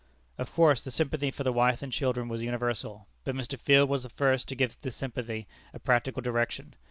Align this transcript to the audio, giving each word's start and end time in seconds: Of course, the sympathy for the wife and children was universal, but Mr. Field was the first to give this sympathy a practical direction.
Of 0.39 0.51
course, 0.53 0.83
the 0.83 0.89
sympathy 0.89 1.29
for 1.29 1.43
the 1.43 1.53
wife 1.53 1.83
and 1.83 1.93
children 1.93 2.27
was 2.27 2.41
universal, 2.41 3.05
but 3.23 3.35
Mr. 3.35 3.55
Field 3.59 3.87
was 3.87 4.01
the 4.01 4.09
first 4.09 4.47
to 4.47 4.55
give 4.55 4.75
this 4.81 4.95
sympathy 4.95 5.45
a 5.75 5.79
practical 5.79 6.23
direction. 6.23 6.73